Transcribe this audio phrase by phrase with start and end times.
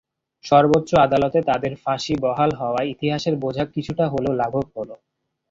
[0.45, 4.95] সর্বোচ্চ আদালতে তাঁদের ফাঁসি বহাল হওয়ায় ইতিহাসের বোঝা কিছুটা হলেও লাঘব হলো।